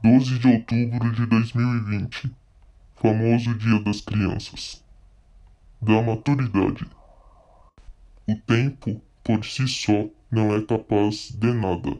[0.00, 2.30] 12 de outubro de 2020,
[2.94, 4.84] famoso Dia das Crianças.
[5.82, 6.86] Da maturidade.
[8.28, 11.98] O tempo, por si só, não é capaz de nada,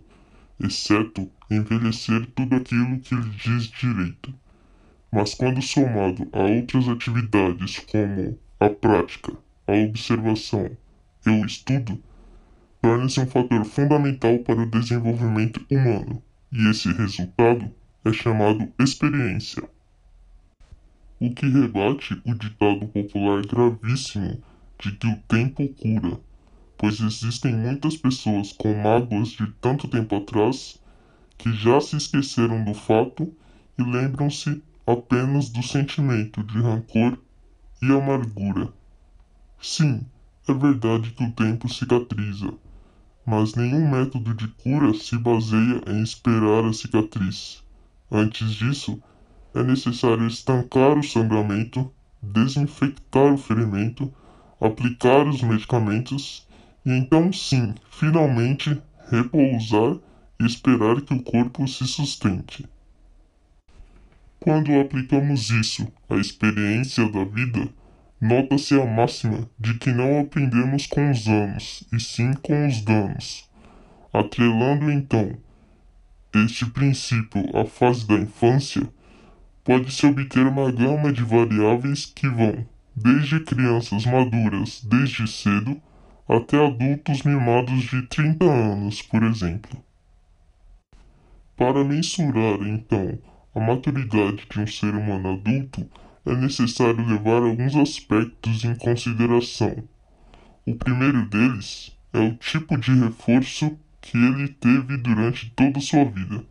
[0.60, 4.32] exceto envelhecer tudo aquilo que lhe diz direito.
[5.10, 9.32] Mas quando somado a outras atividades como a prática,
[9.66, 10.70] a observação
[11.26, 12.00] e o estudo,
[12.80, 16.22] torna-se um fator fundamental para o desenvolvimento humano,
[16.52, 19.68] e esse resultado é chamado experiência.
[21.20, 24.40] O que rebate o ditado popular gravíssimo
[24.78, 26.20] de que o tempo cura,
[26.76, 30.80] pois existem muitas pessoas com mágoas de tanto tempo atrás
[31.36, 33.32] que já se esqueceram do fato
[33.76, 37.18] e lembram-se apenas do sentimento de rancor
[37.82, 38.72] e amargura.
[39.60, 40.06] Sim,
[40.48, 42.52] é verdade que o tempo cicatriza,
[43.26, 47.62] mas nenhum método de cura se baseia em esperar a cicatriz.
[48.10, 49.02] Antes disso,
[49.54, 51.92] é necessário estancar o sangramento,
[52.22, 54.12] desinfectar o ferimento,
[54.60, 56.46] aplicar os medicamentos
[56.84, 59.98] e então sim, finalmente, repousar
[60.40, 62.66] e esperar que o corpo se sustente.
[64.40, 67.68] Quando aplicamos isso à experiência da vida,
[68.20, 73.48] nota-se a máxima de que não aprendemos com os anos, e sim com os danos.
[74.12, 75.36] Atrelando então
[76.34, 78.86] este princípio à fase da infância,
[79.64, 85.80] pode-se obter uma gama de variáveis que vão desde crianças maduras desde cedo
[86.28, 89.82] até adultos mimados de 30 anos, por exemplo.
[91.56, 93.18] Para mensurar, então,
[93.54, 95.88] a maturidade de um ser humano adulto,
[96.26, 99.82] é necessário levar alguns aspectos em consideração.
[100.66, 103.78] O primeiro deles é o tipo de reforço
[104.10, 106.42] que ele teve durante toda sua vida,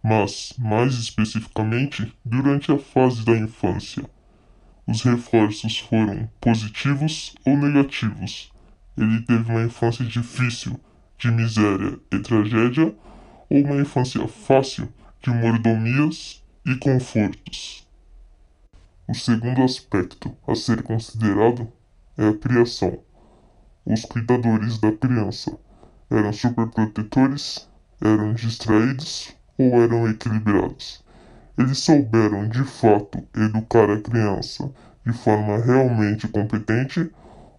[0.00, 4.08] mas, mais especificamente, durante a fase da infância.
[4.86, 8.52] Os reforços foram positivos ou negativos.
[8.96, 10.78] Ele teve uma infância difícil,
[11.18, 12.94] de miséria e tragédia,
[13.50, 14.88] ou uma infância fácil,
[15.20, 17.84] de mordomias e confortos.
[19.08, 21.66] O segundo aspecto a ser considerado
[22.16, 23.00] é a criação.
[23.84, 25.58] Os cuidadores da criança
[26.12, 27.68] eram superprotetores,
[28.00, 31.02] eram distraídos ou eram equilibrados.
[31.56, 34.70] Eles souberam de fato educar a criança
[35.06, 37.10] de forma realmente competente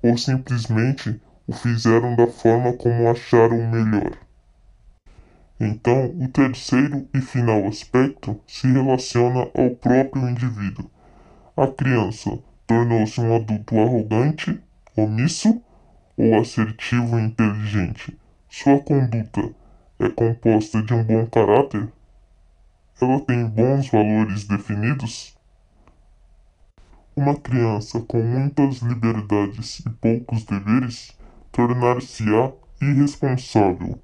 [0.04, 4.12] ou simplesmente o fizeram da forma como acharam melhor.
[5.60, 10.90] Então, o terceiro e final aspecto se relaciona ao próprio indivíduo.
[11.56, 14.60] A criança tornou-se um adulto arrogante,
[14.96, 15.62] omisso
[16.18, 18.18] ou assertivo e inteligente.
[18.56, 19.52] Sua conduta
[19.98, 21.92] é composta de um bom caráter?
[23.02, 25.36] Ela tem bons valores definidos?
[27.16, 31.18] Uma criança com muitas liberdades e poucos deveres
[31.52, 34.00] tornar-se-á irresponsável.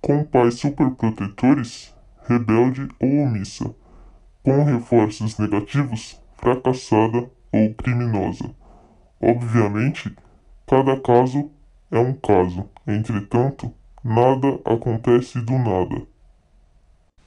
[0.00, 1.94] Com pais superprotetores,
[2.26, 3.74] rebelde ou omissa.
[4.42, 8.50] Com reforços negativos, fracassada ou criminosa.
[9.20, 10.16] Obviamente,
[10.66, 11.50] cada caso
[11.90, 13.72] é um caso, entretanto,
[14.04, 16.06] nada acontece do nada.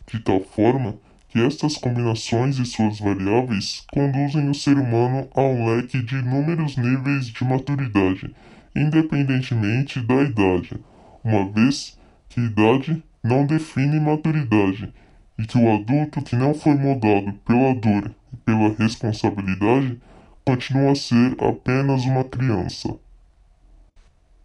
[0.08, 0.96] De tal forma
[1.30, 6.78] que estas combinações e suas variáveis conduzem o ser humano a um leque de inúmeros
[6.78, 8.36] níveis de maturidade,
[8.76, 10.80] independentemente da idade,
[11.24, 11.98] uma vez
[12.30, 14.94] que idade não define maturidade
[15.40, 20.00] e que o adulto que não foi moldado pela dor e pela responsabilidade
[20.46, 22.96] continua a ser apenas uma criança.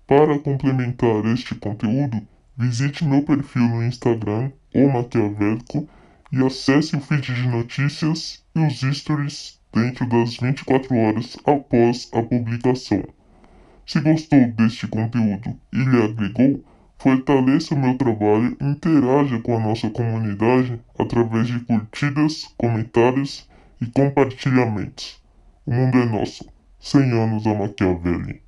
[0.07, 2.23] Para complementar este conteúdo,
[2.57, 5.89] visite meu perfil no Instagram, o Maquiavélico,
[6.31, 12.23] e acesse o feed de notícias e os stories dentro das 24 horas após a
[12.23, 13.03] publicação.
[13.85, 16.65] Se gostou deste conteúdo e lhe agregou,
[16.99, 23.51] fortaleça o meu trabalho e interaja com a nossa comunidade através de curtidas, comentários
[23.81, 25.21] e compartilhamentos.
[25.67, 26.49] O mundo é nosso.
[26.79, 28.46] 100 anos a Maquiavelli.